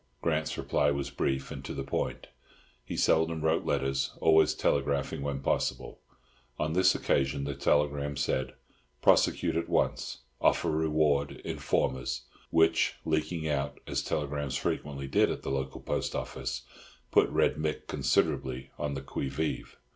[0.23, 2.25] Grant's reply was brief and to the point;
[2.83, 5.99] he seldom wrote letters, always telegraphing when possible.
[6.57, 8.53] On this occasion the telegram said,
[9.03, 15.51] "Prosecute at once; offer reward informers;" which, leaking out (as telegrams frequently did at the
[15.51, 16.63] local office)
[17.11, 19.77] put Red Mick considerably on the qui vive.